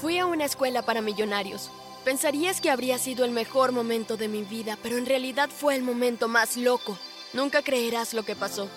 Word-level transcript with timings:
Fui 0.00 0.16
a 0.18 0.26
una 0.26 0.44
escuela 0.44 0.82
para 0.82 1.00
millonarios. 1.00 1.70
Pensarías 2.04 2.60
que 2.60 2.70
habría 2.70 2.98
sido 2.98 3.24
el 3.24 3.32
mejor 3.32 3.72
momento 3.72 4.16
de 4.16 4.28
mi 4.28 4.44
vida, 4.44 4.78
pero 4.80 4.96
en 4.96 5.06
realidad 5.06 5.50
fue 5.50 5.74
el 5.74 5.82
momento 5.82 6.28
más 6.28 6.56
loco. 6.56 6.96
Nunca 7.32 7.62
creerás 7.62 8.14
lo 8.14 8.22
que 8.22 8.36
pasó. 8.36 8.68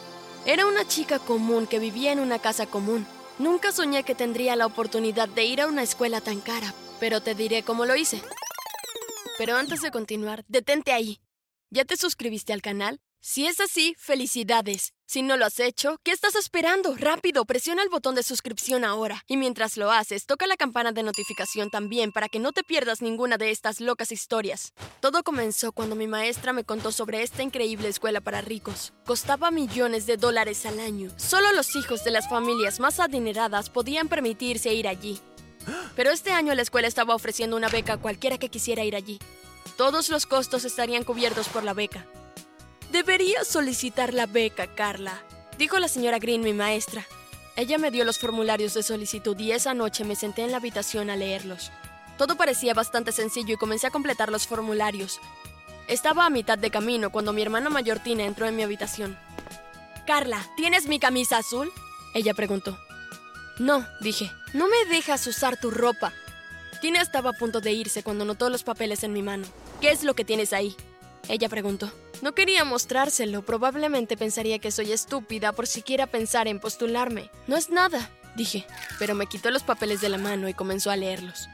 Era 0.47 0.65
una 0.65 0.87
chica 0.87 1.19
común 1.19 1.67
que 1.67 1.77
vivía 1.77 2.11
en 2.11 2.19
una 2.19 2.39
casa 2.39 2.65
común. 2.65 3.05
Nunca 3.37 3.71
soñé 3.71 4.03
que 4.03 4.15
tendría 4.15 4.55
la 4.55 4.65
oportunidad 4.65 5.29
de 5.29 5.45
ir 5.45 5.61
a 5.61 5.67
una 5.67 5.83
escuela 5.83 6.21
tan 6.21 6.41
cara, 6.41 6.73
pero 6.99 7.21
te 7.21 7.35
diré 7.35 7.61
cómo 7.61 7.85
lo 7.85 7.95
hice. 7.95 8.19
Pero 9.37 9.55
antes 9.57 9.81
de 9.81 9.91
continuar, 9.91 10.43
detente 10.47 10.91
ahí. 10.91 11.19
¿Ya 11.69 11.85
te 11.85 11.97
suscribiste 11.97 12.51
al 12.51 12.63
canal? 12.63 12.99
Si 13.23 13.45
es 13.45 13.59
así, 13.59 13.95
felicidades. 13.99 14.93
Si 15.05 15.21
no 15.21 15.37
lo 15.37 15.45
has 15.45 15.59
hecho, 15.59 15.99
¿qué 16.03 16.11
estás 16.11 16.33
esperando? 16.33 16.95
Rápido, 16.97 17.45
presiona 17.45 17.83
el 17.83 17.89
botón 17.89 18.15
de 18.15 18.23
suscripción 18.23 18.83
ahora. 18.83 19.23
Y 19.27 19.37
mientras 19.37 19.77
lo 19.77 19.91
haces, 19.91 20.25
toca 20.25 20.47
la 20.47 20.57
campana 20.57 20.91
de 20.91 21.03
notificación 21.03 21.69
también 21.69 22.11
para 22.11 22.29
que 22.29 22.39
no 22.39 22.51
te 22.51 22.63
pierdas 22.63 23.03
ninguna 23.03 23.37
de 23.37 23.51
estas 23.51 23.79
locas 23.79 24.11
historias. 24.11 24.73
Todo 25.01 25.21
comenzó 25.21 25.71
cuando 25.71 25.95
mi 25.95 26.07
maestra 26.07 26.51
me 26.51 26.63
contó 26.63 26.91
sobre 26.91 27.21
esta 27.21 27.43
increíble 27.43 27.89
escuela 27.89 28.21
para 28.21 28.41
ricos. 28.41 28.91
Costaba 29.05 29.51
millones 29.51 30.07
de 30.07 30.17
dólares 30.17 30.65
al 30.65 30.79
año. 30.79 31.11
Solo 31.17 31.53
los 31.53 31.75
hijos 31.75 32.03
de 32.03 32.09
las 32.09 32.27
familias 32.27 32.79
más 32.79 32.99
adineradas 32.99 33.69
podían 33.69 34.07
permitirse 34.07 34.73
ir 34.73 34.87
allí. 34.87 35.19
Pero 35.95 36.09
este 36.09 36.31
año 36.31 36.55
la 36.55 36.63
escuela 36.63 36.87
estaba 36.87 37.13
ofreciendo 37.13 37.55
una 37.55 37.69
beca 37.69 37.93
a 37.93 38.01
cualquiera 38.01 38.39
que 38.39 38.49
quisiera 38.49 38.83
ir 38.83 38.95
allí. 38.95 39.19
Todos 39.77 40.09
los 40.09 40.25
costos 40.25 40.65
estarían 40.65 41.03
cubiertos 41.03 41.49
por 41.49 41.63
la 41.63 41.75
beca. 41.75 42.07
Deberías 42.91 43.47
solicitar 43.47 44.13
la 44.13 44.25
beca, 44.25 44.67
Carla, 44.67 45.23
dijo 45.57 45.79
la 45.79 45.87
señora 45.87 46.19
Green, 46.19 46.41
mi 46.41 46.51
maestra. 46.51 47.05
Ella 47.55 47.77
me 47.77 47.89
dio 47.89 48.03
los 48.03 48.19
formularios 48.19 48.73
de 48.73 48.83
solicitud 48.83 49.39
y 49.39 49.53
esa 49.53 49.73
noche 49.73 50.03
me 50.03 50.17
senté 50.17 50.43
en 50.43 50.51
la 50.51 50.57
habitación 50.57 51.09
a 51.09 51.15
leerlos. 51.15 51.71
Todo 52.17 52.35
parecía 52.35 52.73
bastante 52.73 53.13
sencillo 53.13 53.53
y 53.53 53.57
comencé 53.57 53.87
a 53.87 53.91
completar 53.91 54.29
los 54.29 54.45
formularios. 54.45 55.21
Estaba 55.87 56.25
a 56.25 56.29
mitad 56.29 56.57
de 56.57 56.69
camino 56.69 57.11
cuando 57.11 57.31
mi 57.31 57.41
hermana 57.41 57.69
mayor 57.69 57.99
Tina 57.99 58.25
entró 58.25 58.45
en 58.45 58.57
mi 58.57 58.63
habitación. 58.63 59.17
Carla, 60.05 60.45
¿tienes 60.57 60.87
mi 60.87 60.99
camisa 60.99 61.37
azul? 61.37 61.71
Ella 62.13 62.33
preguntó. 62.33 62.77
No, 63.57 63.87
dije. 64.01 64.29
No 64.53 64.67
me 64.67 64.93
dejas 64.93 65.25
usar 65.27 65.57
tu 65.57 65.71
ropa. 65.71 66.11
Tina 66.81 67.01
estaba 67.01 67.29
a 67.29 67.33
punto 67.33 67.61
de 67.61 67.71
irse 67.71 68.03
cuando 68.03 68.25
notó 68.25 68.49
los 68.49 68.63
papeles 68.63 69.03
en 69.05 69.13
mi 69.13 69.21
mano. 69.21 69.47
¿Qué 69.79 69.91
es 69.91 70.03
lo 70.03 70.13
que 70.13 70.25
tienes 70.25 70.51
ahí? 70.51 70.75
Ella 71.29 71.47
preguntó. 71.47 71.89
No 72.21 72.33
quería 72.33 72.63
mostrárselo, 72.63 73.43
probablemente 73.43 74.15
pensaría 74.15 74.59
que 74.59 74.71
soy 74.71 74.91
estúpida 74.91 75.53
por 75.53 75.65
siquiera 75.65 76.05
pensar 76.05 76.47
en 76.47 76.59
postularme. 76.59 77.31
No 77.47 77.57
es 77.57 77.69
nada, 77.69 78.11
dije, 78.35 78.65
pero 78.99 79.15
me 79.15 79.25
quitó 79.25 79.49
los 79.49 79.63
papeles 79.63 80.01
de 80.01 80.09
la 80.09 80.19
mano 80.19 80.47
y 80.47 80.53
comenzó 80.53 80.91
a 80.91 80.95
leerlos. 80.95 81.49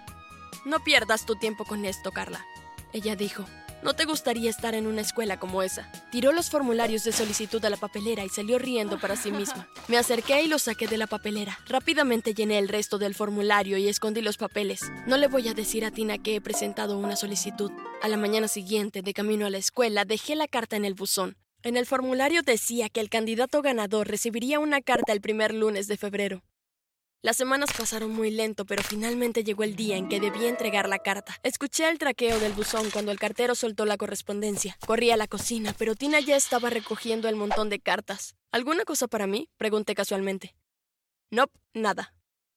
No 0.66 0.84
pierdas 0.84 1.26
tu 1.26 1.36
tiempo 1.36 1.64
con 1.64 1.86
esto, 1.86 2.12
Carla, 2.12 2.46
ella 2.92 3.16
dijo. 3.16 3.46
No 3.83 3.94
te 3.94 4.06
gustaría 4.06 4.50
estar 4.50 4.73
en 4.75 4.88
una 4.88 5.02
escuela 5.02 5.39
como 5.39 5.61
esa. 5.61 5.89
Tiró 6.11 6.31
los 6.31 6.50
formularios 6.50 7.03
de 7.03 7.11
solicitud 7.11 7.64
a 7.64 7.70
la 7.70 7.78
papelera 7.78 8.25
y 8.25 8.30
salió 8.30 8.58
riendo 8.58 9.00
para 9.00 9.16
sí 9.16 9.31
misma. 9.31 9.69
Me 9.88 9.97
acerqué 9.97 10.42
y 10.42 10.47
los 10.47 10.64
saqué 10.64 10.88
de 10.88 10.97
la 10.97 11.08
papelera. 11.08 11.59
Rápidamente 11.67 12.34
llené 12.34 12.58
el 12.58 12.69
resto 12.69 12.97
del 12.97 13.16
formulario 13.16 13.78
y 13.78 13.88
escondí 13.88 14.22
los 14.22 14.38
papeles. 14.38 14.92
No 15.06 15.17
le 15.17 15.28
voy 15.28 15.47
a 15.47 15.53
decir 15.53 15.86
a 15.86 15.92
Tina 15.92 16.17
que 16.17 16.36
he 16.36 16.42
presentado 16.42 16.97
una 16.97 17.16
solicitud. 17.16 17.72
A 18.02 18.08
la 18.08 18.17
mañana 18.17 18.47
siguiente, 18.47 19.02
de 19.02 19.14
camino 19.14 19.45
a 19.45 19.50
la 19.50 19.58
escuela, 19.58 20.06
dejé 20.06 20.36
la 20.36 20.47
carta 20.47 20.75
en 20.75 20.86
el 20.86 20.95
buzón. 20.95 21.38
En 21.64 21.78
el 21.78 21.86
formulario 21.86 22.41
decía 22.44 22.89
que 22.89 23.00
el 23.00 23.09
candidato 23.09 23.62
ganador 23.62 24.08
recibiría 24.08 24.59
una 24.59 24.81
carta 24.81 25.14
el 25.14 25.22
primer 25.22 25.53
lunes 25.53 25.88
de 25.88 25.97
febrero. 25.97 26.44
Las 27.23 27.36
semanas 27.36 27.72
pasaron 27.76 28.12
muy 28.12 28.30
lento, 28.30 28.66
pero 28.66 28.84
finalmente 28.84 29.44
llegó 29.44 29.64
el 29.64 29.76
día 29.76 29.98
en 29.98 30.08
que 30.08 30.20
debía 30.20 30.50
entregar 30.50 30.88
la 30.88 31.00
carta. 31.00 31.36
Escuché 31.42 31.90
el 31.90 31.98
traqueo 31.98 32.40
del 32.40 32.54
buzón 32.54 32.92
cuando 32.92 33.12
el 33.12 33.20
cartero 33.20 33.56
soltó 33.56 33.86
la 33.86 33.98
correspondencia. 33.98 34.78
Corrí 34.86 35.09
a 35.09 35.18
la 35.18 35.28
cocina, 35.28 35.74
pero 35.78 35.96
Tina 35.96 36.20
ya 36.20 36.36
estaba 36.36 36.70
recogiendo 36.70 37.28
el 37.28 37.36
montón 37.36 37.69
de 37.69 37.80
cartas. 37.80 38.36
¿Alguna 38.52 38.86
cosa 38.86 39.08
para 39.08 39.25
mí? 39.25 39.50
Pregunté 39.58 39.96
casualmente. 39.96 40.56
No, 41.31 41.47
nada, 41.74 42.14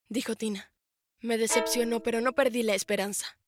dijo 0.09 0.37
Tina. 0.37 0.73
Me 1.21 1.39
decepcionó, 1.39 2.01
pero 2.01 2.21
no 2.21 2.33
perdí 2.33 2.63
la 2.63 2.75
esperanza. 2.75 3.39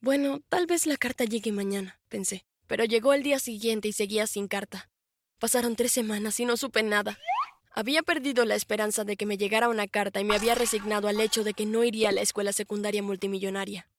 Bueno, 0.00 0.40
tal 0.48 0.66
vez 0.66 0.86
la 0.86 0.96
carta 0.96 1.24
llegue 1.24 1.52
mañana, 1.52 2.00
pensé. 2.08 2.44
Pero 2.66 2.84
llegó 2.84 3.14
el 3.14 3.22
día 3.22 3.38
siguiente 3.38 3.88
y 3.88 3.92
seguía 3.92 4.26
sin 4.26 4.48
carta. 4.48 4.90
Pasaron 5.38 5.76
tres 5.76 5.92
semanas 5.92 6.40
y 6.40 6.44
no 6.44 6.56
supe 6.56 6.82
nada. 6.82 7.18
Había 7.78 8.02
perdido 8.02 8.46
la 8.46 8.54
esperanza 8.54 9.04
de 9.04 9.18
que 9.18 9.26
me 9.26 9.36
llegara 9.36 9.68
una 9.68 9.86
carta 9.86 10.18
y 10.18 10.24
me 10.24 10.34
había 10.34 10.54
resignado 10.54 11.08
al 11.08 11.20
hecho 11.20 11.44
de 11.44 11.52
que 11.52 11.66
no 11.66 11.84
iría 11.84 12.08
a 12.08 12.12
la 12.12 12.22
escuela 12.22 12.54
secundaria 12.54 13.02
multimillonaria. 13.02 13.90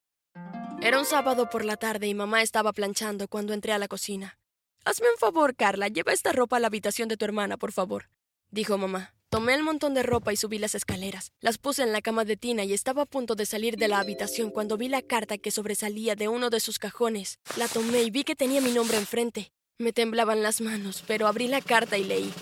Era 0.82 0.98
un 0.98 1.06
sábado 1.06 1.48
por 1.52 1.64
la 1.64 1.78
tarde 1.78 2.08
y 2.08 2.16
mamá 2.16 2.42
estaba 2.42 2.74
planchando 2.74 3.28
cuando 3.28 3.54
entré 3.54 3.74
a 3.74 3.78
la 3.78 3.88
cocina. 3.88 4.40
Hazme 4.84 5.12
un 5.12 5.20
favor, 5.20 5.56
Carla, 5.56 5.90
lleva 5.90 6.12
esta 6.12 6.32
ropa 6.32 6.58
a 6.58 6.60
la 6.60 6.68
habitación 6.68 7.08
de 7.08 7.18
tu 7.18 7.26
hermana, 7.26 7.58
por 7.58 7.72
favor, 7.72 8.10
dijo 8.50 8.80
mamá. 8.80 9.14
Tomé 9.30 9.54
el 9.54 9.62
montón 9.62 9.94
de 9.94 10.02
ropa 10.02 10.34
y 10.34 10.38
subí 10.38 10.58
las 10.58 10.74
escaleras. 10.74 11.32
Las 11.40 11.60
puse 11.60 11.84
en 11.84 11.92
la 11.92 12.02
cama 12.02 12.26
de 12.26 12.36
Tina 12.36 12.64
y 12.64 12.74
estaba 12.74 13.04
a 13.04 13.06
punto 13.06 13.36
de 13.36 13.46
salir 13.46 13.78
de 13.78 13.90
la 13.90 14.00
habitación 14.00 14.50
cuando 14.50 14.78
vi 14.78 14.88
la 14.88 15.04
carta 15.04 15.38
que 15.38 15.52
sobresalía 15.52 16.16
de 16.16 16.30
uno 16.30 16.50
de 16.50 16.62
sus 16.62 16.80
cajones. 16.80 17.38
La 17.58 17.68
tomé 17.68 18.02
y 18.02 18.10
vi 18.10 18.24
que 18.24 18.36
tenía 18.36 18.60
mi 18.60 18.72
nombre 18.72 18.98
enfrente. 18.98 19.52
Me 19.78 19.94
temblaban 19.94 20.42
las 20.42 20.62
manos, 20.62 21.04
pero 21.06 21.28
abrí 21.28 21.48
la 21.48 21.62
carta 21.62 22.00
y 22.00 22.06
leí. 22.06 22.34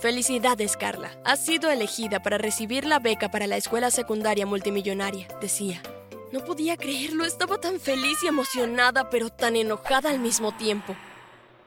Felicidades, 0.00 0.76
Carla. 0.76 1.20
Has 1.24 1.44
sido 1.44 1.72
elegida 1.72 2.22
para 2.22 2.38
recibir 2.38 2.84
la 2.84 3.00
beca 3.00 3.32
para 3.32 3.48
la 3.48 3.56
escuela 3.56 3.90
secundaria 3.90 4.46
multimillonaria, 4.46 5.26
decía. 5.40 5.82
No 6.30 6.44
podía 6.44 6.76
creerlo, 6.76 7.24
estaba 7.24 7.58
tan 7.58 7.80
feliz 7.80 8.22
y 8.22 8.28
emocionada, 8.28 9.10
pero 9.10 9.28
tan 9.28 9.56
enojada 9.56 10.10
al 10.10 10.20
mismo 10.20 10.56
tiempo. 10.56 10.94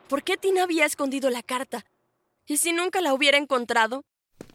¿Por 0.08 0.24
qué 0.24 0.38
Tina 0.38 0.64
había 0.64 0.86
escondido 0.86 1.30
la 1.30 1.44
carta? 1.44 1.86
¿Y 2.46 2.56
si 2.56 2.72
nunca 2.72 3.02
la 3.02 3.14
hubiera 3.14 3.38
encontrado? 3.38 4.06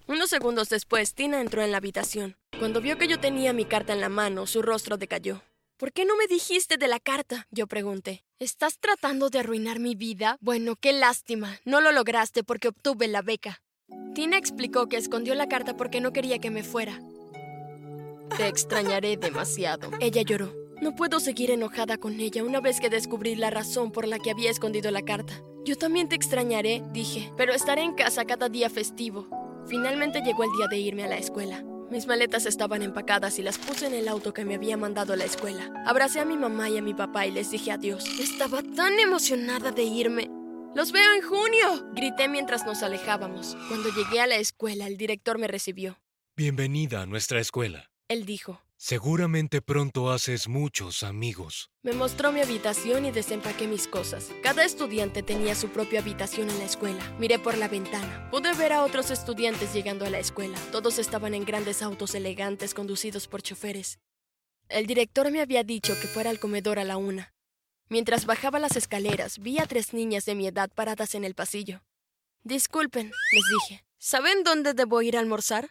Unos 0.06 0.30
segundos 0.30 0.70
después, 0.70 1.12
Tina 1.12 1.42
entró 1.42 1.62
en 1.62 1.70
la 1.70 1.76
habitación. 1.76 2.38
Cuando 2.58 2.80
vio 2.80 2.96
que 2.96 3.08
yo 3.08 3.20
tenía 3.20 3.52
mi 3.52 3.66
carta 3.66 3.92
en 3.92 4.00
la 4.00 4.08
mano, 4.08 4.46
su 4.46 4.62
rostro 4.62 4.96
decayó. 4.96 5.42
¿Por 5.76 5.92
qué 5.92 6.06
no 6.06 6.16
me 6.16 6.26
dijiste 6.26 6.78
de 6.78 6.88
la 6.88 6.98
carta? 6.98 7.46
Yo 7.50 7.66
pregunté. 7.66 8.24
¿Estás 8.38 8.78
tratando 8.78 9.28
de 9.28 9.40
arruinar 9.40 9.80
mi 9.80 9.94
vida? 9.94 10.38
Bueno, 10.40 10.76
qué 10.76 10.94
lástima. 10.94 11.60
No 11.66 11.82
lo 11.82 11.92
lograste 11.92 12.42
porque 12.42 12.68
obtuve 12.68 13.08
la 13.08 13.20
beca. 13.20 13.60
Tina 14.16 14.38
explicó 14.38 14.88
que 14.88 14.96
escondió 14.96 15.34
la 15.34 15.46
carta 15.46 15.76
porque 15.76 16.00
no 16.00 16.10
quería 16.10 16.38
que 16.38 16.50
me 16.50 16.62
fuera. 16.62 17.02
Te 18.36 18.48
extrañaré 18.48 19.18
demasiado. 19.18 19.90
Ella 20.00 20.22
lloró. 20.22 20.54
No 20.80 20.94
puedo 20.94 21.20
seguir 21.20 21.50
enojada 21.50 21.98
con 21.98 22.18
ella 22.18 22.42
una 22.42 22.62
vez 22.62 22.80
que 22.80 22.88
descubrí 22.88 23.34
la 23.34 23.50
razón 23.50 23.92
por 23.92 24.08
la 24.08 24.18
que 24.18 24.30
había 24.30 24.50
escondido 24.50 24.90
la 24.90 25.02
carta. 25.02 25.34
Yo 25.66 25.76
también 25.76 26.08
te 26.08 26.16
extrañaré, 26.16 26.82
dije, 26.92 27.30
pero 27.36 27.52
estaré 27.52 27.82
en 27.82 27.92
casa 27.92 28.24
cada 28.24 28.48
día 28.48 28.70
festivo. 28.70 29.28
Finalmente 29.66 30.22
llegó 30.22 30.44
el 30.44 30.52
día 30.56 30.66
de 30.70 30.78
irme 30.78 31.04
a 31.04 31.08
la 31.08 31.18
escuela. 31.18 31.62
Mis 31.90 32.06
maletas 32.06 32.46
estaban 32.46 32.80
empacadas 32.80 33.38
y 33.38 33.42
las 33.42 33.58
puse 33.58 33.86
en 33.86 33.92
el 33.92 34.08
auto 34.08 34.32
que 34.32 34.46
me 34.46 34.54
había 34.54 34.78
mandado 34.78 35.12
a 35.12 35.16
la 35.16 35.24
escuela. 35.24 35.70
Abracé 35.84 36.20
a 36.20 36.24
mi 36.24 36.38
mamá 36.38 36.70
y 36.70 36.78
a 36.78 36.82
mi 36.82 36.94
papá 36.94 37.26
y 37.26 37.32
les 37.32 37.50
dije 37.50 37.70
adiós. 37.70 38.04
Estaba 38.18 38.62
tan 38.62 38.98
emocionada 38.98 39.72
de 39.72 39.82
irme. 39.82 40.30
¡Los 40.74 40.92
veo 40.92 41.14
en 41.14 41.22
junio! 41.22 41.86
Grité 41.94 42.28
mientras 42.28 42.66
nos 42.66 42.82
alejábamos. 42.82 43.56
Cuando 43.68 43.88
llegué 43.90 44.20
a 44.20 44.26
la 44.26 44.36
escuela, 44.36 44.86
el 44.86 44.96
director 44.96 45.38
me 45.38 45.46
recibió. 45.46 45.98
Bienvenida 46.36 47.02
a 47.02 47.06
nuestra 47.06 47.40
escuela. 47.40 47.90
Él 48.08 48.26
dijo. 48.26 48.60
Seguramente 48.78 49.62
pronto 49.62 50.10
haces 50.10 50.48
muchos 50.48 51.02
amigos. 51.02 51.70
Me 51.82 51.94
mostró 51.94 52.30
mi 52.30 52.40
habitación 52.40 53.06
y 53.06 53.10
desempaqué 53.10 53.66
mis 53.66 53.88
cosas. 53.88 54.30
Cada 54.42 54.64
estudiante 54.64 55.22
tenía 55.22 55.54
su 55.54 55.70
propia 55.70 56.00
habitación 56.00 56.50
en 56.50 56.58
la 56.58 56.66
escuela. 56.66 57.02
Miré 57.18 57.38
por 57.38 57.56
la 57.56 57.68
ventana. 57.68 58.28
Pude 58.30 58.52
ver 58.52 58.74
a 58.74 58.82
otros 58.82 59.10
estudiantes 59.10 59.72
llegando 59.72 60.04
a 60.04 60.10
la 60.10 60.18
escuela. 60.18 60.58
Todos 60.72 60.98
estaban 60.98 61.32
en 61.32 61.46
grandes 61.46 61.80
autos 61.80 62.14
elegantes 62.14 62.74
conducidos 62.74 63.28
por 63.28 63.40
choferes. 63.40 63.98
El 64.68 64.86
director 64.86 65.30
me 65.30 65.40
había 65.40 65.62
dicho 65.62 65.98
que 65.98 66.08
fuera 66.08 66.28
al 66.28 66.38
comedor 66.38 66.78
a 66.78 66.84
la 66.84 66.98
una. 66.98 67.32
Mientras 67.88 68.26
bajaba 68.26 68.58
las 68.58 68.76
escaleras, 68.76 69.38
vi 69.38 69.58
a 69.58 69.66
tres 69.66 69.94
niñas 69.94 70.24
de 70.24 70.34
mi 70.34 70.48
edad 70.48 70.70
paradas 70.74 71.14
en 71.14 71.24
el 71.24 71.34
pasillo. 71.34 71.82
Disculpen, 72.42 73.12
les 73.32 73.44
dije. 73.60 73.84
¿Saben 73.98 74.42
dónde 74.42 74.74
debo 74.74 75.02
ir 75.02 75.16
a 75.16 75.20
almorzar? 75.20 75.70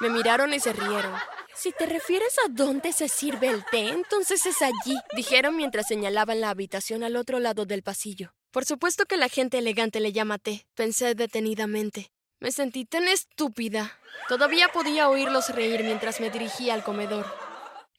Me 0.00 0.08
miraron 0.08 0.54
y 0.54 0.60
se 0.60 0.72
rieron. 0.72 1.14
Si 1.54 1.72
te 1.72 1.84
refieres 1.84 2.36
a 2.38 2.48
dónde 2.48 2.92
se 2.92 3.08
sirve 3.08 3.48
el 3.48 3.64
té, 3.66 3.88
entonces 3.88 4.46
es 4.46 4.62
allí, 4.62 4.96
dijeron 5.14 5.56
mientras 5.56 5.86
señalaban 5.86 6.40
la 6.40 6.48
habitación 6.48 7.04
al 7.04 7.16
otro 7.16 7.38
lado 7.38 7.66
del 7.66 7.82
pasillo. 7.82 8.32
Por 8.50 8.64
supuesto 8.64 9.04
que 9.04 9.18
la 9.18 9.28
gente 9.28 9.58
elegante 9.58 10.00
le 10.00 10.12
llama 10.12 10.38
té, 10.38 10.66
pensé 10.74 11.14
detenidamente. 11.14 12.10
Me 12.40 12.50
sentí 12.50 12.86
tan 12.86 13.08
estúpida. 13.08 13.98
Todavía 14.26 14.68
podía 14.72 15.10
oírlos 15.10 15.50
reír 15.50 15.84
mientras 15.84 16.20
me 16.20 16.30
dirigía 16.30 16.72
al 16.72 16.82
comedor. 16.82 17.26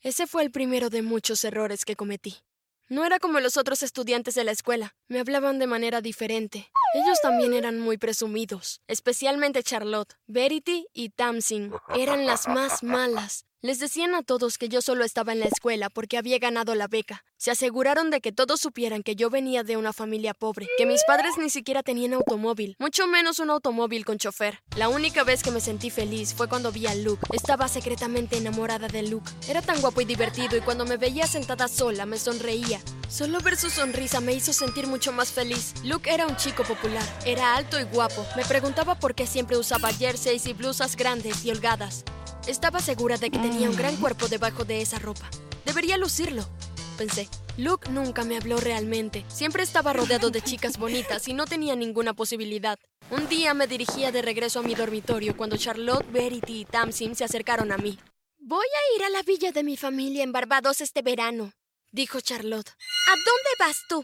Ese 0.01 0.25
fue 0.25 0.41
el 0.41 0.50
primero 0.50 0.89
de 0.89 1.03
muchos 1.03 1.44
errores 1.44 1.85
que 1.85 1.95
cometí. 1.95 2.38
No 2.88 3.06
era 3.06 3.19
como 3.19 3.39
los 3.39 3.57
otros 3.57 3.83
estudiantes 3.83 4.36
de 4.36 4.44
la 4.44 4.51
escuela. 4.51 4.95
Me 5.07 5.19
hablaban 5.19 5.60
de 5.60 5.68
manera 5.68 6.01
diferente. 6.01 6.72
Ellos 6.94 7.19
también 7.22 7.54
eran 7.54 7.80
muy 7.80 7.98
presumidos, 7.98 8.81
especialmente 8.88 9.63
Charlotte, 9.63 10.16
Verity 10.28 10.88
y 10.94 11.10
Tamsin. 11.10 11.72
Eran 11.95 12.25
las 12.25 12.48
más 12.48 12.83
malas. 12.83 13.45
Les 13.63 13.77
decían 13.77 14.15
a 14.15 14.23
todos 14.23 14.57
que 14.57 14.69
yo 14.69 14.81
solo 14.81 15.03
estaba 15.03 15.33
en 15.33 15.39
la 15.39 15.45
escuela 15.45 15.91
porque 15.91 16.17
había 16.17 16.39
ganado 16.39 16.73
la 16.73 16.87
beca. 16.87 17.23
Se 17.37 17.51
aseguraron 17.51 18.09
de 18.09 18.19
que 18.19 18.31
todos 18.31 18.59
supieran 18.59 19.03
que 19.03 19.15
yo 19.15 19.29
venía 19.29 19.61
de 19.61 19.77
una 19.77 19.93
familia 19.93 20.33
pobre, 20.33 20.67
que 20.79 20.87
mis 20.87 21.03
padres 21.05 21.33
ni 21.37 21.51
siquiera 21.51 21.83
tenían 21.83 22.13
automóvil, 22.13 22.75
mucho 22.79 23.05
menos 23.05 23.37
un 23.37 23.51
automóvil 23.51 24.03
con 24.03 24.17
chofer. 24.17 24.63
La 24.75 24.89
única 24.89 25.23
vez 25.23 25.43
que 25.43 25.51
me 25.51 25.61
sentí 25.61 25.91
feliz 25.91 26.33
fue 26.33 26.49
cuando 26.49 26.71
vi 26.71 26.87
a 26.87 26.95
Luke. 26.95 27.21
Estaba 27.33 27.67
secretamente 27.67 28.35
enamorada 28.35 28.87
de 28.87 29.03
Luke. 29.03 29.29
Era 29.47 29.61
tan 29.61 29.79
guapo 29.79 30.01
y 30.01 30.05
divertido 30.05 30.57
y 30.57 30.61
cuando 30.61 30.83
me 30.83 30.97
veía 30.97 31.27
sentada 31.27 31.67
sola 31.67 32.07
me 32.07 32.17
sonreía. 32.17 32.81
Solo 33.09 33.41
ver 33.41 33.57
su 33.57 33.69
sonrisa 33.69 34.21
me 34.21 34.33
hizo 34.33 34.53
sentir 34.53 34.87
mucho 34.87 35.11
más 35.11 35.31
feliz. 35.31 35.75
Luke 35.83 36.11
era 36.11 36.25
un 36.25 36.35
chico 36.35 36.63
popular, 36.63 37.07
era 37.27 37.55
alto 37.55 37.79
y 37.79 37.83
guapo. 37.83 38.25
Me 38.35 38.43
preguntaba 38.43 38.95
por 38.95 39.13
qué 39.13 39.27
siempre 39.27 39.55
usaba 39.55 39.93
jerseys 39.93 40.47
y 40.47 40.53
blusas 40.53 40.95
grandes 40.95 41.45
y 41.45 41.51
holgadas. 41.51 42.03
Estaba 42.47 42.79
segura 42.79 43.17
de 43.17 43.29
que 43.29 43.38
tenía 43.38 43.69
un 43.69 43.75
gran 43.75 43.95
cuerpo 43.97 44.27
debajo 44.27 44.65
de 44.65 44.81
esa 44.81 44.97
ropa. 44.97 45.29
Debería 45.63 45.97
lucirlo, 45.97 46.43
pensé. 46.97 47.29
Luke 47.57 47.89
nunca 47.89 48.23
me 48.23 48.35
habló 48.35 48.57
realmente. 48.57 49.23
Siempre 49.27 49.61
estaba 49.61 49.93
rodeado 49.93 50.31
de 50.31 50.41
chicas 50.41 50.77
bonitas 50.77 51.27
y 51.27 51.33
no 51.33 51.45
tenía 51.45 51.75
ninguna 51.75 52.13
posibilidad. 52.13 52.79
Un 53.11 53.29
día 53.29 53.53
me 53.53 53.67
dirigía 53.67 54.11
de 54.11 54.23
regreso 54.23 54.59
a 54.59 54.63
mi 54.63 54.73
dormitorio 54.73 55.38
cuando 55.38 55.57
Charlotte, 55.57 56.11
Verity 56.11 56.61
y 56.61 56.65
Tamsin 56.65 57.15
se 57.15 57.25
acercaron 57.25 57.71
a 57.71 57.77
mí. 57.77 57.99
Voy 58.39 58.65
a 58.65 58.95
ir 58.97 59.03
a 59.03 59.09
la 59.09 59.21
villa 59.21 59.51
de 59.51 59.63
mi 59.63 59.77
familia 59.77 60.23
en 60.23 60.31
Barbados 60.31 60.81
este 60.81 61.03
verano, 61.03 61.53
dijo 61.91 62.21
Charlotte. 62.21 62.69
¿A 62.69 63.11
dónde 63.11 63.49
vas 63.59 63.77
tú? 63.87 64.03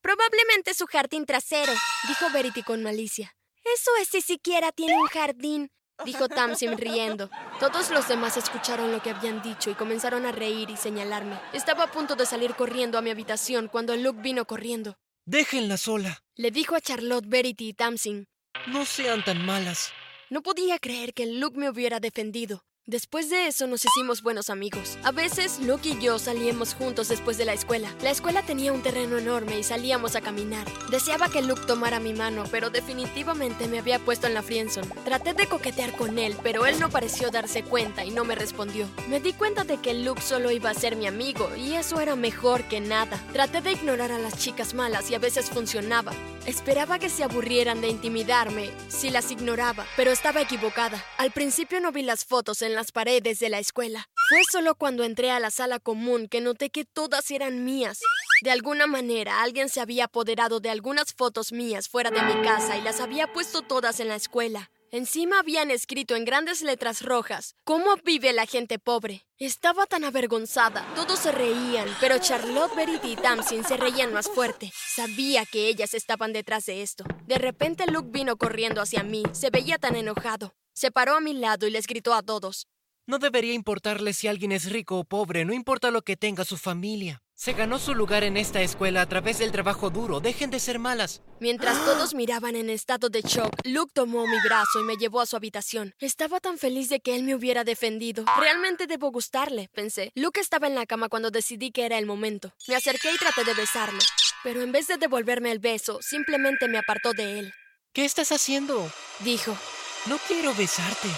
Probablemente 0.00 0.72
su 0.72 0.86
jardín 0.86 1.26
trasero, 1.26 1.72
dijo 2.08 2.30
Verity 2.32 2.62
con 2.62 2.82
malicia. 2.82 3.36
Eso 3.62 3.90
es 4.00 4.08
si 4.08 4.22
siquiera 4.22 4.72
tiene 4.72 4.98
un 4.98 5.08
jardín 5.08 5.70
dijo 6.04 6.28
Tamsin 6.28 6.76
riendo. 6.76 7.30
Todos 7.60 7.90
los 7.90 8.08
demás 8.08 8.36
escucharon 8.36 8.92
lo 8.92 9.02
que 9.02 9.10
habían 9.10 9.42
dicho 9.42 9.70
y 9.70 9.74
comenzaron 9.74 10.26
a 10.26 10.32
reír 10.32 10.70
y 10.70 10.76
señalarme. 10.76 11.38
Estaba 11.52 11.84
a 11.84 11.90
punto 11.90 12.16
de 12.16 12.26
salir 12.26 12.54
corriendo 12.54 12.98
a 12.98 13.02
mi 13.02 13.10
habitación 13.10 13.68
cuando 13.68 13.96
Luke 13.96 14.20
vino 14.22 14.44
corriendo. 14.46 14.96
Déjenla 15.26 15.76
sola. 15.76 16.22
Le 16.36 16.50
dijo 16.50 16.74
a 16.74 16.80
Charlotte, 16.80 17.26
Verity 17.26 17.68
y 17.68 17.72
Tamsin. 17.74 18.26
No 18.66 18.84
sean 18.84 19.24
tan 19.24 19.44
malas. 19.44 19.92
No 20.30 20.42
podía 20.42 20.78
creer 20.78 21.14
que 21.14 21.26
Luke 21.26 21.58
me 21.58 21.70
hubiera 21.70 22.00
defendido. 22.00 22.64
Después 22.86 23.30
de 23.30 23.46
eso 23.46 23.66
nos 23.66 23.82
hicimos 23.82 24.20
buenos 24.20 24.50
amigos. 24.50 24.98
A 25.04 25.10
veces 25.10 25.58
Luke 25.60 25.88
y 25.88 25.98
yo 25.98 26.18
salíamos 26.18 26.74
juntos 26.74 27.08
después 27.08 27.38
de 27.38 27.46
la 27.46 27.54
escuela. 27.54 27.88
La 28.02 28.10
escuela 28.10 28.42
tenía 28.42 28.74
un 28.74 28.82
terreno 28.82 29.16
enorme 29.16 29.58
y 29.58 29.62
salíamos 29.62 30.16
a 30.16 30.20
caminar. 30.20 30.66
Deseaba 30.90 31.30
que 31.30 31.40
Luke 31.40 31.62
tomara 31.66 31.98
mi 31.98 32.12
mano, 32.12 32.44
pero 32.50 32.68
definitivamente 32.68 33.68
me 33.68 33.78
había 33.78 33.98
puesto 34.00 34.26
en 34.26 34.34
la 34.34 34.42
friendzone. 34.42 34.88
Traté 35.02 35.32
de 35.32 35.48
coquetear 35.48 35.96
con 35.96 36.18
él, 36.18 36.36
pero 36.42 36.66
él 36.66 36.78
no 36.78 36.90
pareció 36.90 37.30
darse 37.30 37.62
cuenta 37.62 38.04
y 38.04 38.10
no 38.10 38.26
me 38.26 38.34
respondió. 38.34 38.86
Me 39.08 39.18
di 39.18 39.32
cuenta 39.32 39.64
de 39.64 39.78
que 39.78 39.94
Luke 39.94 40.20
solo 40.20 40.50
iba 40.50 40.68
a 40.68 40.74
ser 40.74 40.96
mi 40.96 41.06
amigo 41.06 41.56
y 41.56 41.76
eso 41.76 42.00
era 42.00 42.16
mejor 42.16 42.64
que 42.64 42.80
nada. 42.80 43.18
Traté 43.32 43.62
de 43.62 43.72
ignorar 43.72 44.12
a 44.12 44.18
las 44.18 44.36
chicas 44.36 44.74
malas 44.74 45.10
y 45.10 45.14
a 45.14 45.18
veces 45.18 45.48
funcionaba. 45.48 46.12
Esperaba 46.44 46.98
que 46.98 47.08
se 47.08 47.24
aburrieran 47.24 47.80
de 47.80 47.88
intimidarme 47.88 48.70
si 48.88 49.08
las 49.08 49.30
ignoraba, 49.30 49.86
pero 49.96 50.10
estaba 50.10 50.42
equivocada. 50.42 51.02
Al 51.16 51.30
principio 51.30 51.80
no 51.80 51.90
vi 51.90 52.02
las 52.02 52.26
fotos 52.26 52.60
en 52.60 52.73
las 52.74 52.92
paredes 52.92 53.38
de 53.38 53.48
la 53.48 53.58
escuela. 53.58 54.08
Fue 54.28 54.40
solo 54.50 54.74
cuando 54.74 55.04
entré 55.04 55.30
a 55.30 55.40
la 55.40 55.50
sala 55.50 55.78
común 55.78 56.28
que 56.28 56.40
noté 56.40 56.70
que 56.70 56.84
todas 56.84 57.30
eran 57.30 57.64
mías. 57.64 58.00
De 58.42 58.50
alguna 58.50 58.86
manera 58.86 59.42
alguien 59.42 59.68
se 59.68 59.80
había 59.80 60.04
apoderado 60.04 60.60
de 60.60 60.70
algunas 60.70 61.14
fotos 61.14 61.52
mías 61.52 61.88
fuera 61.88 62.10
de 62.10 62.22
mi 62.22 62.42
casa 62.42 62.76
y 62.76 62.82
las 62.82 63.00
había 63.00 63.32
puesto 63.32 63.62
todas 63.62 64.00
en 64.00 64.08
la 64.08 64.16
escuela. 64.16 64.70
Encima 64.94 65.40
habían 65.40 65.72
escrito 65.72 66.14
en 66.14 66.24
grandes 66.24 66.62
letras 66.62 67.02
rojas, 67.02 67.56
¿Cómo 67.64 67.96
vive 68.04 68.32
la 68.32 68.46
gente 68.46 68.78
pobre? 68.78 69.26
Estaba 69.38 69.86
tan 69.86 70.04
avergonzada, 70.04 70.86
todos 70.94 71.18
se 71.18 71.32
reían, 71.32 71.88
pero 72.00 72.18
Charlotte, 72.18 72.76
Verity 72.76 73.12
y 73.14 73.16
Tamsin 73.16 73.64
se 73.64 73.76
reían 73.76 74.12
más 74.12 74.28
fuerte. 74.28 74.72
Sabía 74.94 75.46
que 75.46 75.66
ellas 75.66 75.94
estaban 75.94 76.32
detrás 76.32 76.66
de 76.66 76.82
esto. 76.82 77.02
De 77.26 77.38
repente 77.38 77.86
Luke 77.88 78.10
vino 78.12 78.36
corriendo 78.36 78.80
hacia 78.80 79.02
mí, 79.02 79.24
se 79.32 79.50
veía 79.50 79.78
tan 79.78 79.96
enojado. 79.96 80.54
Se 80.74 80.90
paró 80.90 81.14
a 81.14 81.20
mi 81.20 81.34
lado 81.34 81.66
y 81.68 81.70
les 81.70 81.86
gritó 81.86 82.14
a 82.14 82.22
todos. 82.22 82.66
No 83.06 83.18
debería 83.18 83.52
importarle 83.52 84.12
si 84.12 84.28
alguien 84.28 84.50
es 84.50 84.72
rico 84.72 84.98
o 84.98 85.04
pobre, 85.04 85.44
no 85.44 85.52
importa 85.52 85.90
lo 85.90 86.02
que 86.02 86.16
tenga 86.16 86.44
su 86.44 86.56
familia. 86.56 87.22
Se 87.36 87.52
ganó 87.52 87.78
su 87.78 87.94
lugar 87.94 88.24
en 88.24 88.36
esta 88.36 88.60
escuela 88.62 89.02
a 89.02 89.08
través 89.08 89.38
del 89.38 89.52
trabajo 89.52 89.90
duro, 89.90 90.20
dejen 90.20 90.50
de 90.50 90.58
ser 90.58 90.78
malas. 90.78 91.20
Mientras 91.38 91.84
todos 91.84 92.14
miraban 92.14 92.56
en 92.56 92.70
estado 92.70 93.10
de 93.10 93.22
shock, 93.22 93.52
Luke 93.64 93.92
tomó 93.94 94.26
mi 94.26 94.40
brazo 94.42 94.80
y 94.80 94.84
me 94.84 94.96
llevó 94.96 95.20
a 95.20 95.26
su 95.26 95.36
habitación. 95.36 95.94
Estaba 95.98 96.40
tan 96.40 96.58
feliz 96.58 96.88
de 96.88 97.00
que 97.00 97.14
él 97.14 97.24
me 97.24 97.34
hubiera 97.34 97.62
defendido. 97.62 98.24
Realmente 98.38 98.86
debo 98.86 99.10
gustarle, 99.10 99.68
pensé. 99.74 100.10
Luke 100.14 100.40
estaba 100.40 100.66
en 100.66 100.74
la 100.74 100.86
cama 100.86 101.08
cuando 101.08 101.30
decidí 101.30 101.70
que 101.72 101.86
era 101.86 101.98
el 101.98 102.06
momento. 102.06 102.52
Me 102.66 102.76
acerqué 102.76 103.12
y 103.12 103.18
traté 103.18 103.44
de 103.44 103.54
besarlo. 103.54 104.00
Pero 104.42 104.62
en 104.62 104.72
vez 104.72 104.86
de 104.86 104.96
devolverme 104.96 105.52
el 105.52 105.58
beso, 105.58 105.98
simplemente 106.00 106.68
me 106.68 106.78
apartó 106.78 107.12
de 107.12 107.38
él. 107.38 107.52
¿Qué 107.92 108.04
estás 108.04 108.32
haciendo? 108.32 108.90
Dijo. 109.20 109.56
No 110.06 110.18
quiero 110.28 110.54
besarte. 110.54 111.08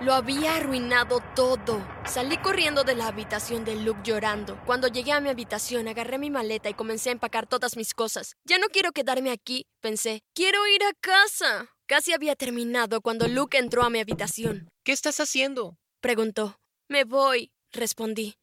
Lo 0.00 0.14
había 0.14 0.54
arruinado 0.54 1.18
todo. 1.34 1.84
Salí 2.06 2.36
corriendo 2.38 2.84
de 2.84 2.94
la 2.94 3.08
habitación 3.08 3.64
de 3.64 3.74
Luke 3.74 4.02
llorando. 4.04 4.62
Cuando 4.64 4.86
llegué 4.86 5.10
a 5.10 5.20
mi 5.20 5.28
habitación, 5.28 5.88
agarré 5.88 6.18
mi 6.18 6.30
maleta 6.30 6.70
y 6.70 6.74
comencé 6.74 7.08
a 7.08 7.12
empacar 7.12 7.48
todas 7.48 7.76
mis 7.76 7.94
cosas. 7.94 8.36
Ya 8.44 8.58
no 8.58 8.68
quiero 8.68 8.92
quedarme 8.92 9.32
aquí, 9.32 9.66
pensé. 9.80 10.20
Quiero 10.34 10.64
ir 10.68 10.84
a 10.84 10.92
casa. 11.00 11.68
Casi 11.88 12.12
había 12.12 12.36
terminado 12.36 13.00
cuando 13.00 13.26
Luke 13.26 13.58
entró 13.58 13.82
a 13.82 13.90
mi 13.90 13.98
habitación. 13.98 14.68
¿Qué 14.84 14.92
estás 14.92 15.18
haciendo? 15.18 15.76
Preguntó. 16.00 16.60
Me 16.88 17.02
voy, 17.02 17.50
respondí. 17.72 18.36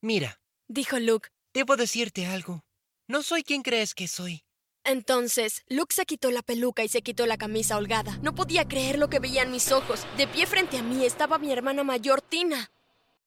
Mira, 0.00 0.38
dijo 0.68 1.00
Luke. 1.00 1.30
Debo 1.52 1.76
decirte 1.76 2.26
algo. 2.26 2.62
No 3.08 3.24
soy 3.24 3.42
quien 3.42 3.62
crees 3.62 3.94
que 3.96 4.06
soy. 4.06 4.44
Entonces, 4.84 5.62
Luke 5.68 5.94
se 5.94 6.06
quitó 6.06 6.30
la 6.30 6.42
peluca 6.42 6.82
y 6.82 6.88
se 6.88 7.02
quitó 7.02 7.26
la 7.26 7.36
camisa 7.36 7.76
holgada. 7.76 8.18
No 8.22 8.34
podía 8.34 8.66
creer 8.66 8.98
lo 8.98 9.08
que 9.08 9.20
veía 9.20 9.42
en 9.42 9.52
mis 9.52 9.70
ojos. 9.70 10.06
De 10.16 10.26
pie 10.26 10.46
frente 10.46 10.78
a 10.78 10.82
mí 10.82 11.04
estaba 11.04 11.38
mi 11.38 11.52
hermana 11.52 11.84
mayor, 11.84 12.20
Tina. 12.20 12.70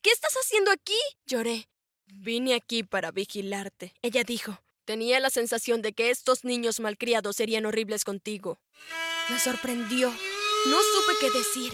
¿Qué 0.01 0.11
estás 0.11 0.33
haciendo 0.35 0.71
aquí? 0.71 0.97
Lloré. 1.25 1.69
Vine 2.07 2.53
aquí 2.53 2.83
para 2.83 3.11
vigilarte. 3.11 3.93
Ella 4.01 4.23
dijo. 4.23 4.59
Tenía 4.85 5.19
la 5.19 5.31
sensación 5.31 5.81
de 5.81 5.93
que 5.93 6.11
estos 6.11 6.43
niños 6.43 6.79
malcriados 6.79 7.37
serían 7.37 7.65
horribles 7.65 8.03
contigo. 8.03 8.59
Me 9.29 9.39
sorprendió. 9.39 10.09
No 10.09 10.77
supe 10.77 11.13
qué 11.19 11.31
decir. 11.31 11.73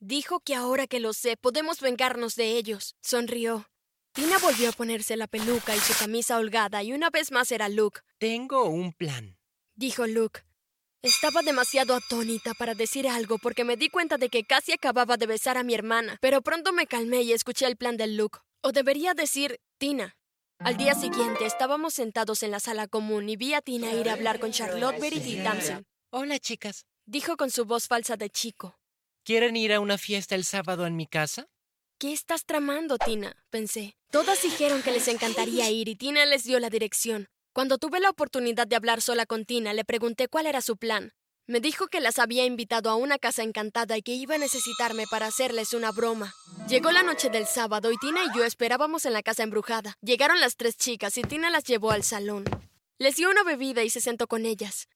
Dijo 0.00 0.40
que 0.40 0.54
ahora 0.54 0.86
que 0.86 0.98
lo 0.98 1.12
sé, 1.12 1.36
podemos 1.36 1.80
vengarnos 1.80 2.34
de 2.34 2.56
ellos. 2.56 2.96
Sonrió. 3.02 3.68
Tina 4.12 4.36
volvió 4.38 4.68
a 4.68 4.72
ponerse 4.72 5.16
la 5.16 5.26
peluca 5.26 5.74
y 5.74 5.78
su 5.78 5.98
camisa 5.98 6.36
holgada 6.36 6.82
y 6.82 6.92
una 6.92 7.08
vez 7.08 7.32
más 7.32 7.50
era 7.50 7.70
Luke. 7.70 8.00
Tengo 8.18 8.68
un 8.68 8.92
plan, 8.92 9.38
dijo 9.74 10.06
Luke. 10.06 10.42
Estaba 11.00 11.40
demasiado 11.40 11.94
atónita 11.94 12.52
para 12.52 12.74
decir 12.74 13.08
algo 13.08 13.38
porque 13.38 13.64
me 13.64 13.76
di 13.76 13.88
cuenta 13.88 14.18
de 14.18 14.28
que 14.28 14.44
casi 14.44 14.72
acababa 14.72 15.16
de 15.16 15.26
besar 15.26 15.56
a 15.56 15.62
mi 15.62 15.72
hermana, 15.72 16.18
pero 16.20 16.42
pronto 16.42 16.74
me 16.74 16.86
calmé 16.86 17.22
y 17.22 17.32
escuché 17.32 17.66
el 17.66 17.76
plan 17.76 17.96
de 17.96 18.06
Luke. 18.06 18.40
O 18.60 18.70
debería 18.72 19.14
decir 19.14 19.60
Tina. 19.78 20.14
Al 20.58 20.76
día 20.76 20.94
siguiente 20.94 21.46
estábamos 21.46 21.94
sentados 21.94 22.42
en 22.42 22.50
la 22.50 22.60
sala 22.60 22.88
común 22.88 23.30
y 23.30 23.36
vi 23.36 23.54
a 23.54 23.62
Tina 23.62 23.94
ir 23.94 24.10
a 24.10 24.12
hablar 24.12 24.38
con 24.40 24.52
Charlotte 24.52 25.00
Verity 25.00 25.40
y 25.40 25.42
Tamsin. 25.42 25.86
Hola, 26.10 26.38
chicas, 26.38 26.84
dijo 27.06 27.38
con 27.38 27.50
su 27.50 27.64
voz 27.64 27.88
falsa 27.88 28.18
de 28.18 28.28
chico. 28.28 28.78
¿Quieren 29.24 29.56
ir 29.56 29.72
a 29.72 29.80
una 29.80 29.96
fiesta 29.96 30.34
el 30.34 30.44
sábado 30.44 30.86
en 30.86 30.96
mi 30.96 31.06
casa? 31.06 31.48
¿Qué 32.02 32.12
estás 32.12 32.44
tramando, 32.44 32.98
Tina? 32.98 33.36
pensé. 33.48 33.94
Todas 34.10 34.42
dijeron 34.42 34.82
que 34.82 34.90
les 34.90 35.06
encantaría 35.06 35.70
ir 35.70 35.86
y 35.86 35.94
Tina 35.94 36.26
les 36.26 36.42
dio 36.42 36.58
la 36.58 36.68
dirección. 36.68 37.28
Cuando 37.52 37.78
tuve 37.78 38.00
la 38.00 38.10
oportunidad 38.10 38.66
de 38.66 38.74
hablar 38.74 39.00
sola 39.00 39.24
con 39.24 39.44
Tina, 39.44 39.72
le 39.72 39.84
pregunté 39.84 40.26
cuál 40.26 40.46
era 40.46 40.62
su 40.62 40.76
plan. 40.76 41.12
Me 41.46 41.60
dijo 41.60 41.86
que 41.86 42.00
las 42.00 42.18
había 42.18 42.44
invitado 42.44 42.90
a 42.90 42.96
una 42.96 43.20
casa 43.20 43.44
encantada 43.44 43.96
y 43.96 44.02
que 44.02 44.14
iba 44.14 44.34
a 44.34 44.38
necesitarme 44.38 45.04
para 45.12 45.26
hacerles 45.26 45.74
una 45.74 45.92
broma. 45.92 46.34
Llegó 46.68 46.90
la 46.90 47.04
noche 47.04 47.30
del 47.30 47.46
sábado 47.46 47.92
y 47.92 47.96
Tina 47.98 48.18
y 48.24 48.36
yo 48.36 48.42
esperábamos 48.42 49.06
en 49.06 49.12
la 49.12 49.22
casa 49.22 49.44
embrujada. 49.44 49.96
Llegaron 50.00 50.40
las 50.40 50.56
tres 50.56 50.76
chicas 50.76 51.16
y 51.18 51.22
Tina 51.22 51.50
las 51.50 51.62
llevó 51.62 51.92
al 51.92 52.02
salón. 52.02 52.42
Les 52.98 53.14
dio 53.14 53.30
una 53.30 53.44
bebida 53.44 53.84
y 53.84 53.90
se 53.90 54.00
sentó 54.00 54.26
con 54.26 54.44
ellas. 54.44 54.88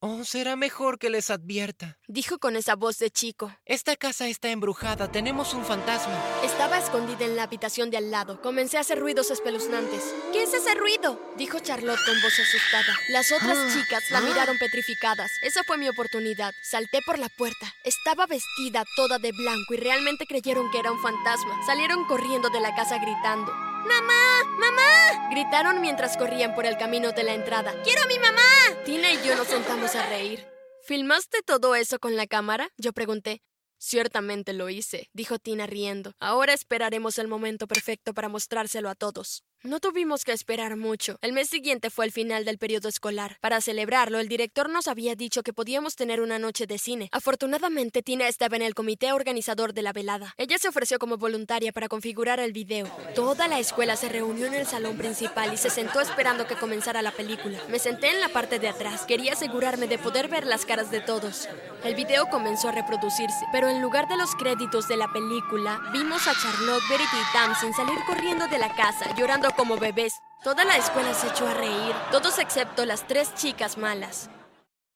Oh, 0.00 0.22
será 0.22 0.54
mejor 0.54 1.00
que 1.00 1.10
les 1.10 1.28
advierta. 1.28 1.98
Dijo 2.06 2.38
con 2.38 2.54
esa 2.54 2.76
voz 2.76 2.98
de 2.98 3.10
chico. 3.10 3.52
Esta 3.64 3.96
casa 3.96 4.28
está 4.28 4.48
embrujada, 4.50 5.10
tenemos 5.10 5.54
un 5.54 5.64
fantasma. 5.64 6.14
Estaba 6.44 6.78
escondida 6.78 7.24
en 7.24 7.34
la 7.34 7.42
habitación 7.42 7.90
de 7.90 7.96
al 7.96 8.12
lado. 8.12 8.40
Comencé 8.40 8.76
a 8.76 8.82
hacer 8.82 9.00
ruidos 9.00 9.32
espeluznantes. 9.32 10.14
¿Qué 10.32 10.44
es 10.44 10.54
ese 10.54 10.74
ruido? 10.76 11.20
Dijo 11.36 11.58
Charlotte 11.58 11.98
con 12.06 12.14
voz 12.22 12.32
asustada. 12.38 12.96
Las 13.10 13.32
otras 13.32 13.58
Ah. 13.58 13.68
chicas 13.74 14.04
la 14.12 14.20
miraron 14.20 14.56
petrificadas. 14.58 15.32
Esa 15.42 15.64
fue 15.64 15.78
mi 15.78 15.88
oportunidad. 15.88 16.52
Salté 16.62 17.00
por 17.04 17.18
la 17.18 17.28
puerta. 17.28 17.66
Estaba 17.82 18.26
vestida 18.26 18.84
toda 18.94 19.18
de 19.18 19.32
blanco 19.32 19.74
y 19.74 19.78
realmente 19.78 20.26
creyeron 20.28 20.70
que 20.70 20.78
era 20.78 20.92
un 20.92 21.02
fantasma. 21.02 21.60
Salieron 21.66 22.04
corriendo 22.04 22.50
de 22.50 22.60
la 22.60 22.72
casa 22.76 22.98
gritando. 22.98 23.52
¡Mamá! 23.88 24.44
¡Mamá! 24.58 25.30
Gritaron 25.30 25.80
mientras 25.80 26.18
corrían 26.18 26.54
por 26.54 26.66
el 26.66 26.76
camino 26.76 27.12
de 27.12 27.22
la 27.22 27.32
entrada. 27.32 27.74
¡Quiero 27.82 28.02
a 28.02 28.06
mi 28.06 28.18
mamá! 28.18 28.42
Tina 28.84 29.10
y 29.10 29.26
yo 29.26 29.34
nos 29.34 29.48
sentamos 29.48 29.94
a 29.94 30.06
reír. 30.06 30.46
¿Filmaste 30.84 31.42
todo 31.42 31.74
eso 31.74 31.98
con 31.98 32.14
la 32.14 32.26
cámara? 32.26 32.70
Yo 32.76 32.92
pregunté. 32.92 33.40
Ciertamente 33.78 34.52
lo 34.52 34.68
hice, 34.68 35.08
dijo 35.12 35.38
Tina 35.38 35.66
riendo. 35.66 36.12
Ahora 36.18 36.52
esperaremos 36.52 37.18
el 37.18 37.28
momento 37.28 37.66
perfecto 37.66 38.12
para 38.12 38.28
mostrárselo 38.28 38.90
a 38.90 38.94
todos. 38.94 39.44
No 39.64 39.80
tuvimos 39.80 40.24
que 40.24 40.30
esperar 40.30 40.76
mucho. 40.76 41.18
El 41.20 41.32
mes 41.32 41.48
siguiente 41.48 41.90
fue 41.90 42.04
el 42.04 42.12
final 42.12 42.44
del 42.44 42.58
periodo 42.58 42.88
escolar. 42.88 43.38
Para 43.40 43.60
celebrarlo, 43.60 44.20
el 44.20 44.28
director 44.28 44.70
nos 44.70 44.86
había 44.86 45.16
dicho 45.16 45.42
que 45.42 45.52
podíamos 45.52 45.96
tener 45.96 46.20
una 46.20 46.38
noche 46.38 46.68
de 46.68 46.78
cine. 46.78 47.08
Afortunadamente, 47.10 48.04
Tina 48.04 48.28
estaba 48.28 48.54
en 48.54 48.62
el 48.62 48.76
comité 48.76 49.12
organizador 49.12 49.74
de 49.74 49.82
la 49.82 49.92
velada. 49.92 50.32
Ella 50.36 50.58
se 50.58 50.68
ofreció 50.68 51.00
como 51.00 51.16
voluntaria 51.16 51.72
para 51.72 51.88
configurar 51.88 52.38
el 52.38 52.52
video. 52.52 52.86
Toda 53.16 53.48
la 53.48 53.58
escuela 53.58 53.96
se 53.96 54.08
reunió 54.08 54.46
en 54.46 54.54
el 54.54 54.64
salón 54.64 54.96
principal 54.96 55.52
y 55.52 55.56
se 55.56 55.70
sentó 55.70 56.00
esperando 56.00 56.46
que 56.46 56.54
comenzara 56.54 57.02
la 57.02 57.10
película. 57.10 57.58
Me 57.68 57.80
senté 57.80 58.10
en 58.10 58.20
la 58.20 58.28
parte 58.28 58.60
de 58.60 58.68
atrás. 58.68 59.06
Quería 59.06 59.32
asegurarme 59.32 59.88
de 59.88 59.98
poder 59.98 60.28
ver 60.28 60.46
las 60.46 60.66
caras 60.66 60.92
de 60.92 61.00
todos. 61.00 61.48
El 61.82 61.96
video 61.96 62.26
comenzó 62.26 62.68
a 62.68 62.72
reproducirse, 62.72 63.44
pero 63.50 63.68
en 63.68 63.82
lugar 63.82 64.06
de 64.06 64.16
los 64.16 64.36
créditos 64.36 64.86
de 64.86 64.96
la 64.96 65.12
película, 65.12 65.80
vimos 65.92 66.28
a 66.28 66.34
Charlotte, 66.34 66.82
Verity 66.88 67.16
y 67.16 67.32
Tamsin 67.32 67.74
salir 67.74 67.98
corriendo 68.06 68.46
de 68.46 68.58
la 68.58 68.72
casa, 68.76 69.12
llorando 69.48 69.56
como 69.56 69.76
bebés. 69.76 70.14
Toda 70.44 70.64
la 70.64 70.76
escuela 70.76 71.14
se 71.14 71.28
echó 71.28 71.46
a 71.46 71.54
reír, 71.54 71.94
todos 72.10 72.38
excepto 72.38 72.84
las 72.84 73.06
tres 73.06 73.34
chicas 73.34 73.76
malas. 73.76 74.30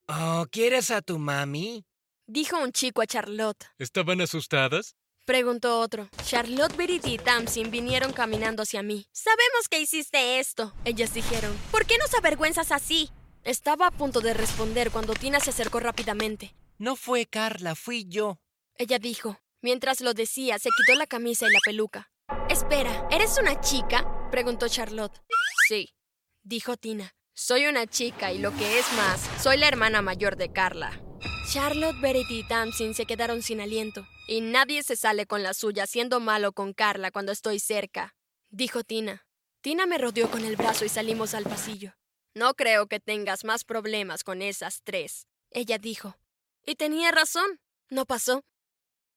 Oh, 0.07 0.45
¿quieres 0.49 0.91
a 0.91 1.01
tu 1.01 1.19
mami? 1.19 1.85
Dijo 2.27 2.57
un 2.57 2.71
chico 2.71 3.01
a 3.01 3.07
Charlotte. 3.07 3.65
¿Estaban 3.77 4.21
asustadas? 4.21 4.95
Preguntó 5.25 5.79
otro. 5.79 6.09
Charlotte, 6.25 6.75
Verity 6.75 7.15
y 7.15 7.17
Tamsin 7.17 7.71
vinieron 7.71 8.11
caminando 8.11 8.63
hacia 8.63 8.83
mí. 8.83 9.05
Sabemos 9.13 9.69
que 9.69 9.79
hiciste 9.79 10.39
esto, 10.39 10.73
ellas 10.85 11.13
dijeron. 11.13 11.55
¿Por 11.71 11.85
qué 11.85 11.97
nos 11.97 12.13
avergüenzas 12.13 12.71
así? 12.71 13.09
Estaba 13.43 13.87
a 13.87 13.91
punto 13.91 14.21
de 14.21 14.33
responder 14.33 14.91
cuando 14.91 15.13
Tina 15.13 15.39
se 15.39 15.49
acercó 15.51 15.79
rápidamente. 15.79 16.55
No 16.77 16.95
fue 16.95 17.25
Carla, 17.25 17.75
fui 17.75 18.05
yo. 18.07 18.39
Ella 18.77 18.99
dijo. 18.99 19.39
Mientras 19.61 20.01
lo 20.01 20.13
decía, 20.13 20.59
se 20.59 20.69
quitó 20.77 20.97
la 20.97 21.07
camisa 21.07 21.45
y 21.47 21.53
la 21.53 21.59
peluca. 21.63 22.11
Espera, 22.49 23.07
¿eres 23.09 23.37
una 23.37 23.59
chica? 23.61 24.05
Preguntó 24.33 24.67
Charlotte. 24.67 25.21
Sí, 25.67 25.93
dijo 26.41 26.75
Tina. 26.75 27.13
Soy 27.35 27.67
una 27.67 27.85
chica 27.85 28.31
y 28.31 28.39
lo 28.39 28.51
que 28.57 28.79
es 28.79 28.93
más, 28.93 29.21
soy 29.39 29.57
la 29.57 29.67
hermana 29.67 30.01
mayor 30.01 30.37
de 30.37 30.51
Carla. 30.51 30.99
Charlotte, 31.51 32.01
Verity 32.01 32.39
y 32.39 32.47
Tamsin 32.47 32.95
se 32.95 33.05
quedaron 33.05 33.43
sin 33.43 33.61
aliento. 33.61 34.07
Y 34.27 34.41
nadie 34.41 34.81
se 34.81 34.95
sale 34.95 35.27
con 35.27 35.43
la 35.43 35.53
suya 35.53 35.85
siendo 35.85 36.19
malo 36.19 36.51
con 36.51 36.73
Carla 36.73 37.11
cuando 37.11 37.31
estoy 37.31 37.59
cerca, 37.59 38.15
dijo 38.49 38.83
Tina. 38.83 39.23
Tina 39.61 39.85
me 39.85 39.99
rodeó 39.99 40.31
con 40.31 40.43
el 40.45 40.55
brazo 40.55 40.83
y 40.83 40.89
salimos 40.89 41.35
al 41.35 41.43
pasillo. 41.43 41.93
No 42.33 42.55
creo 42.55 42.87
que 42.87 42.99
tengas 42.99 43.43
más 43.43 43.63
problemas 43.63 44.23
con 44.23 44.41
esas 44.41 44.81
tres, 44.83 45.27
ella 45.51 45.77
dijo. 45.77 46.17
Y 46.65 46.73
tenía 46.73 47.11
razón. 47.11 47.59
No 47.91 48.07
pasó. 48.07 48.43